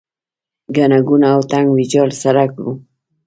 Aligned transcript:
ګڼه 0.75 0.99
ګوڼه 1.07 1.29
او 1.35 1.41
تنګ 1.51 1.67
ویجاړ 1.71 2.09
سړک 2.21 2.51
و. 2.63 2.65